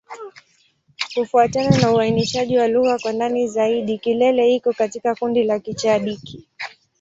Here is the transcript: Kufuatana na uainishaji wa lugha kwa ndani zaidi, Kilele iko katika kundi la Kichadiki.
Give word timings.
Kufuatana 1.13 1.77
na 1.77 1.91
uainishaji 1.93 2.57
wa 2.57 2.67
lugha 2.67 2.99
kwa 2.99 3.13
ndani 3.13 3.47
zaidi, 3.47 3.97
Kilele 3.97 4.55
iko 4.55 4.73
katika 4.73 5.15
kundi 5.15 5.43
la 5.43 5.59
Kichadiki. 5.59 6.47